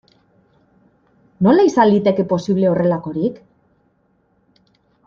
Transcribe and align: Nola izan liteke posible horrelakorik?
Nola 1.47 1.67
izan 1.71 1.91
liteke 1.91 2.27
posible 2.33 2.69
horrelakorik? 2.73 3.39